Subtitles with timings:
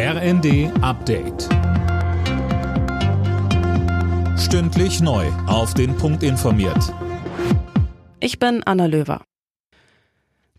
[0.00, 1.48] RND Update.
[4.38, 5.26] Stündlich neu.
[5.48, 6.94] Auf den Punkt informiert.
[8.20, 9.22] Ich bin Anna Löwer.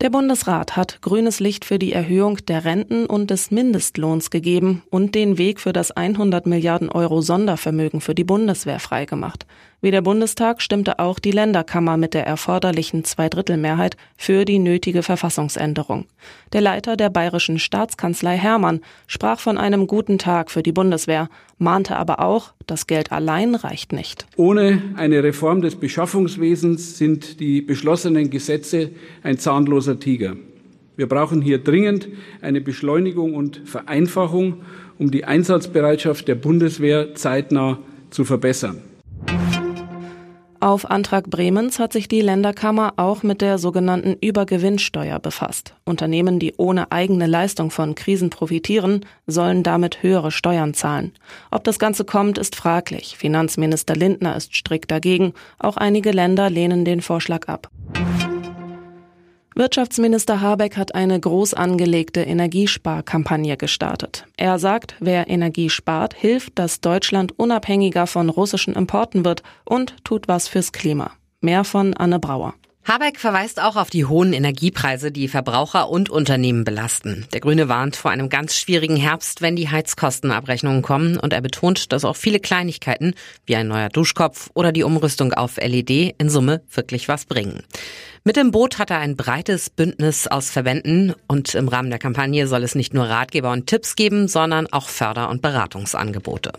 [0.00, 5.14] Der Bundesrat hat grünes Licht für die Erhöhung der Renten und des Mindestlohns gegeben und
[5.14, 9.46] den Weg für das 100 Milliarden Euro Sondervermögen für die Bundeswehr freigemacht.
[9.82, 16.06] Wie der Bundestag stimmte auch die Länderkammer mit der erforderlichen Zweidrittelmehrheit für die nötige Verfassungsänderung.
[16.54, 21.96] Der Leiter der bayerischen Staatskanzlei Hermann sprach von einem guten Tag für die Bundeswehr, mahnte
[21.96, 24.26] aber auch, das Geld allein reicht nicht.
[24.36, 30.36] Ohne eine Reform des Beschaffungswesens sind die beschlossenen Gesetze ein zahnloser Tiger.
[30.96, 32.08] Wir brauchen hier dringend
[32.40, 34.62] eine Beschleunigung und Vereinfachung,
[34.98, 38.80] um die Einsatzbereitschaft der Bundeswehr zeitnah zu verbessern.
[40.60, 45.74] Auf Antrag Bremens hat sich die Länderkammer auch mit der sogenannten Übergewinnsteuer befasst.
[45.84, 51.12] Unternehmen, die ohne eigene Leistung von Krisen profitieren, sollen damit höhere Steuern zahlen.
[51.50, 53.16] Ob das Ganze kommt, ist fraglich.
[53.18, 55.34] Finanzminister Lindner ist strikt dagegen.
[55.58, 57.70] Auch einige Länder lehnen den Vorschlag ab.
[59.58, 64.26] Wirtschaftsminister Habeck hat eine groß angelegte Energiesparkampagne gestartet.
[64.36, 70.28] Er sagt, wer Energie spart, hilft, dass Deutschland unabhängiger von russischen Importen wird und tut
[70.28, 71.12] was fürs Klima.
[71.40, 72.52] Mehr von Anne Brauer.
[72.86, 77.26] Habeck verweist auch auf die hohen Energiepreise, die Verbraucher und Unternehmen belasten.
[77.32, 81.90] Der Grüne warnt vor einem ganz schwierigen Herbst, wenn die Heizkostenabrechnungen kommen und er betont,
[81.92, 83.14] dass auch viele Kleinigkeiten
[83.44, 87.64] wie ein neuer Duschkopf oder die Umrüstung auf LED in Summe wirklich was bringen.
[88.22, 92.46] Mit dem Boot hat er ein breites Bündnis aus Verbänden und im Rahmen der Kampagne
[92.46, 96.52] soll es nicht nur Ratgeber und Tipps geben, sondern auch Förder- und Beratungsangebote.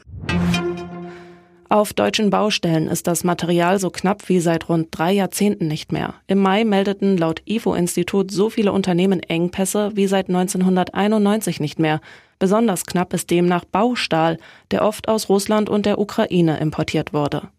[1.69, 6.13] Auf deutschen Baustellen ist das Material so knapp wie seit rund drei Jahrzehnten nicht mehr.
[6.27, 11.99] Im Mai meldeten laut IFO-Institut so viele Unternehmen Engpässe wie seit 1991 nicht mehr.
[12.39, 14.37] Besonders knapp ist demnach Baustahl,
[14.71, 17.49] der oft aus Russland und der Ukraine importiert wurde.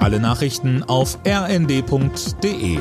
[0.00, 2.78] Alle Nachrichten auf rnd.de